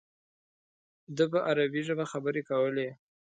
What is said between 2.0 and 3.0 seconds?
خبرې کولې.